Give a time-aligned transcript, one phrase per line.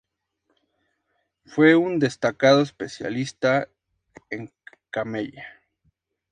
[1.45, 3.69] Fue un destacado especialista
[4.31, 4.51] en
[4.89, 5.45] "Camellia".